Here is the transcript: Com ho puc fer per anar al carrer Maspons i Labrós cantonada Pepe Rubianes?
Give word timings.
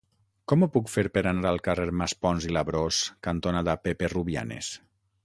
Com 0.51 0.63
ho 0.65 0.67
puc 0.77 0.87
fer 0.93 1.03
per 1.17 1.23
anar 1.31 1.51
al 1.51 1.61
carrer 1.67 1.85
Maspons 1.99 2.47
i 2.49 2.55
Labrós 2.57 3.03
cantonada 3.29 3.77
Pepe 3.85 4.11
Rubianes? 4.15 4.73